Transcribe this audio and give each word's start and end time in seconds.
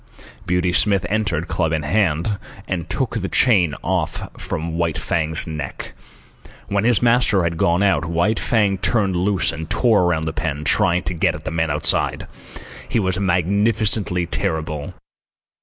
Beauty 0.47 0.73
Smith 0.73 1.05
entered, 1.09 1.47
club 1.47 1.71
in 1.71 1.83
hand, 1.83 2.39
and 2.67 2.89
took 2.89 3.19
the 3.21 3.29
chain 3.29 3.75
off 3.83 4.27
from 4.35 4.75
White 4.79 4.97
Fang's 4.97 5.45
neck. 5.45 5.93
When 6.69 6.85
his 6.85 7.03
master 7.03 7.43
had 7.43 7.55
gone 7.55 7.83
out, 7.83 8.05
White 8.05 8.39
Fang 8.39 8.79
turned 8.79 9.15
loose 9.15 9.51
and 9.53 9.69
tore 9.69 10.01
around 10.05 10.23
the 10.23 10.33
pen, 10.33 10.63
trying 10.63 11.03
to 11.03 11.13
get 11.13 11.35
at 11.35 11.43
the 11.45 11.51
men 11.51 11.69
outside. 11.69 12.25
He 12.89 12.97
was 12.97 13.19
magnificently 13.19 14.25
terrible. 14.25 14.95